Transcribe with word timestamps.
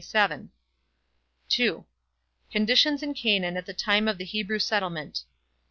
(2) 1.49 1.85
Conditions 2.49 3.03
in 3.03 3.13
Canaan 3.13 3.55
at 3.55 3.67
the 3.67 3.71
Time 3.75 4.07
of 4.07 4.17
the 4.17 4.25
Hebrew 4.25 4.57
Settlement. 4.57 5.25